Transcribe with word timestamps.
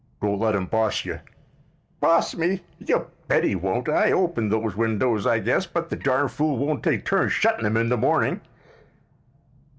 "Don't 0.19 0.39
let 0.39 0.55
him 0.55 0.65
boss 0.65 1.05
you." 1.05 1.19
"Boss 1.99 2.35
me? 2.35 2.63
You 2.79 3.05
bet 3.27 3.43
he 3.43 3.53
won't. 3.53 3.87
I 3.87 4.11
open 4.11 4.49
those 4.49 4.75
windows, 4.75 5.27
I 5.27 5.37
guess, 5.37 5.67
but 5.67 5.91
the 5.91 5.95
darn 5.95 6.27
fool 6.27 6.57
won't 6.57 6.81
take 6.83 7.05
turns 7.05 7.33
shuttin' 7.33 7.67
'em 7.67 7.77
in 7.77 7.89
the 7.89 7.97
morning." 7.97 8.41